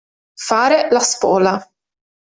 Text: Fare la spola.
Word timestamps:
Fare 0.45 0.87
la 0.89 0.99
spola. 0.99 1.55